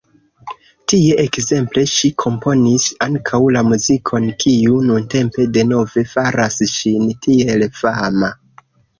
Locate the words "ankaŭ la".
3.05-3.61